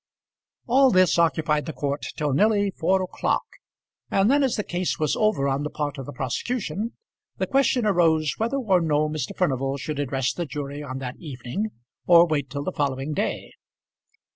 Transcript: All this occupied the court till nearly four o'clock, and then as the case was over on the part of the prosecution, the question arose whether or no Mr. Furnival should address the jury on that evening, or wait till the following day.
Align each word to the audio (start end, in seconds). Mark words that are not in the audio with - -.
All 0.65 0.89
this 0.89 1.19
occupied 1.19 1.67
the 1.67 1.73
court 1.73 2.07
till 2.17 2.33
nearly 2.33 2.71
four 2.71 3.03
o'clock, 3.03 3.43
and 4.09 4.31
then 4.31 4.41
as 4.41 4.55
the 4.55 4.63
case 4.63 4.97
was 4.97 5.15
over 5.15 5.47
on 5.47 5.61
the 5.61 5.69
part 5.69 5.99
of 5.99 6.07
the 6.07 6.11
prosecution, 6.11 6.93
the 7.37 7.45
question 7.45 7.85
arose 7.85 8.33
whether 8.39 8.57
or 8.57 8.81
no 8.81 9.07
Mr. 9.07 9.37
Furnival 9.37 9.77
should 9.77 9.99
address 9.99 10.33
the 10.33 10.47
jury 10.47 10.81
on 10.81 10.97
that 10.97 11.17
evening, 11.19 11.69
or 12.07 12.25
wait 12.25 12.49
till 12.49 12.63
the 12.63 12.71
following 12.71 13.13
day. 13.13 13.51